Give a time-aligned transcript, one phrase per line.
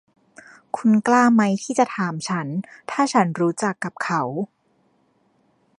[0.77, 2.47] คุณกล้ามั้ยที่จะถามฉัน
[2.91, 4.21] ถ้าฉันรู้จักกับเขา